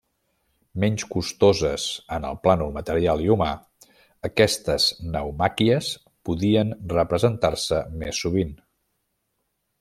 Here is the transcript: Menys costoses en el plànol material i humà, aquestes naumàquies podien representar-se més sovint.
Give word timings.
Menys 0.83 1.03
costoses 1.15 1.83
en 2.17 2.25
el 2.29 2.39
plànol 2.45 2.71
material 2.77 3.21
i 3.25 3.29
humà, 3.35 3.49
aquestes 4.31 4.89
naumàquies 5.17 5.91
podien 6.31 6.73
representar-se 6.97 7.85
més 8.03 8.25
sovint. 8.27 8.59